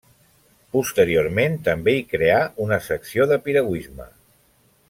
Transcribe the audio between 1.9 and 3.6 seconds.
hi creà una secció de